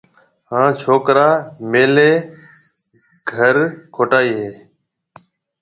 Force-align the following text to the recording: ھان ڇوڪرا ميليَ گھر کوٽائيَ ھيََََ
ھان 0.49 0.67
ڇوڪرا 0.81 1.29
ميليَ 1.71 2.11
گھر 3.31 3.55
کوٽائيَ 3.95 4.31
ھيََََ 4.39 4.51